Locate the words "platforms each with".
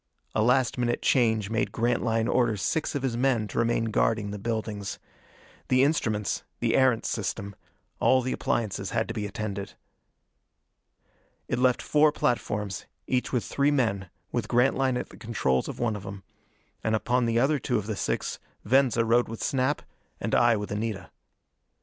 12.11-13.45